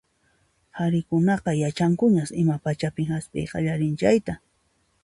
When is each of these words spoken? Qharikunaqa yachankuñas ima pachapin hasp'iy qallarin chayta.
Qharikunaqa 0.77 1.51
yachankuñas 1.61 2.35
ima 2.43 2.55
pachapin 2.65 3.11
hasp'iy 3.13 3.47
qallarin 3.53 3.93
chayta. 4.01 4.33